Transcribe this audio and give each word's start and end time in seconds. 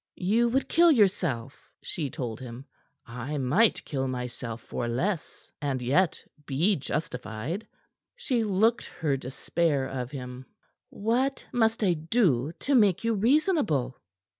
"You 0.17 0.49
would 0.49 0.67
kill 0.67 0.91
yourself," 0.91 1.69
she 1.83 2.09
told 2.09 2.39
him. 2.39 2.65
"I 3.05 3.37
might 3.37 3.85
kill 3.85 4.07
myself 4.07 4.61
for 4.61 4.87
less, 4.87 5.51
and 5.61 5.79
yet 5.79 6.25
be 6.47 6.75
justified." 6.75 7.67
She 8.15 8.43
looked 8.43 8.87
her 8.87 9.15
despair 9.15 9.85
of 9.85 10.09
him. 10.09 10.47
"What 10.89 11.45
must 11.51 11.83
I 11.83 11.93
do 11.93 12.51
to 12.61 12.73
make 12.73 13.03
you 13.03 13.13
reasonable?" 13.13 13.95